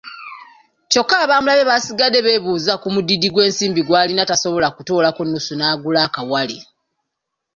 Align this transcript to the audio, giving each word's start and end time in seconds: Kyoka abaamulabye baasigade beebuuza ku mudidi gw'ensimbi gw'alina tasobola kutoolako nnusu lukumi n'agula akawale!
Kyoka 0.91 1.15
abaamulabye 1.23 1.65
baasigade 1.69 2.17
beebuuza 2.25 2.73
ku 2.81 2.87
mudidi 2.95 3.27
gw'ensimbi 3.33 3.81
gw'alina 3.87 4.23
tasobola 4.29 4.67
kutoolako 4.75 5.21
nnusu 5.23 5.51
lukumi 5.51 5.57
n'agula 5.59 5.99
akawale! 6.07 6.57